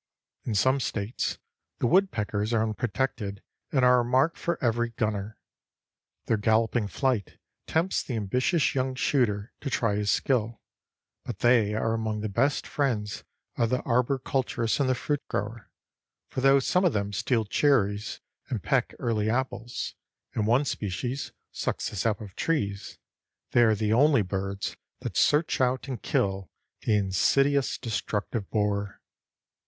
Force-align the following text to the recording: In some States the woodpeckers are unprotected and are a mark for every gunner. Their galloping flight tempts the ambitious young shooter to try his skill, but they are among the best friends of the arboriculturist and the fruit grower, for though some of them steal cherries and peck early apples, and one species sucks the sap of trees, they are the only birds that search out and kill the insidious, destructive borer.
In 0.45 0.55
some 0.55 0.79
States 0.79 1.37
the 1.77 1.85
woodpeckers 1.85 2.53
are 2.55 2.63
unprotected 2.63 3.43
and 3.71 3.85
are 3.85 3.99
a 3.99 4.03
mark 4.03 4.35
for 4.35 4.57
every 4.59 4.89
gunner. 4.89 5.37
Their 6.25 6.37
galloping 6.37 6.87
flight 6.87 7.37
tempts 7.67 8.01
the 8.01 8.15
ambitious 8.15 8.73
young 8.73 8.95
shooter 8.95 9.53
to 9.61 9.69
try 9.69 9.97
his 9.97 10.09
skill, 10.09 10.59
but 11.23 11.37
they 11.41 11.75
are 11.75 11.93
among 11.93 12.21
the 12.21 12.29
best 12.29 12.65
friends 12.65 13.23
of 13.57 13.69
the 13.69 13.83
arboriculturist 13.83 14.79
and 14.79 14.89
the 14.89 14.95
fruit 14.95 15.21
grower, 15.27 15.69
for 16.29 16.41
though 16.41 16.57
some 16.57 16.83
of 16.83 16.93
them 16.93 17.13
steal 17.13 17.45
cherries 17.45 18.21
and 18.49 18.63
peck 18.63 18.95
early 18.97 19.29
apples, 19.29 19.93
and 20.33 20.47
one 20.47 20.65
species 20.65 21.31
sucks 21.51 21.91
the 21.91 21.95
sap 21.95 22.19
of 22.21 22.35
trees, 22.35 22.97
they 23.51 23.61
are 23.61 23.75
the 23.75 23.93
only 23.93 24.23
birds 24.23 24.75
that 25.01 25.15
search 25.15 25.61
out 25.61 25.87
and 25.87 26.01
kill 26.01 26.49
the 26.87 26.95
insidious, 26.95 27.77
destructive 27.77 28.49
borer. 28.49 28.99